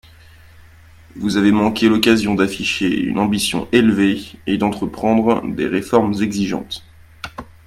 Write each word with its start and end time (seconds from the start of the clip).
Vous 1.15 1.37
avez 1.37 1.51
manqué 1.51 1.87
l’occasion 1.87 2.33
d’afficher 2.33 2.87
une 2.87 3.19
ambition 3.19 3.67
élevée 3.71 4.19
et 4.47 4.57
d’entreprendre 4.57 5.43
des 5.47 5.67
réformes 5.67 6.15
exigeantes. 6.23 6.83